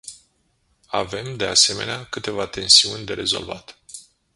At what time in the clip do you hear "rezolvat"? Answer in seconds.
3.13-3.77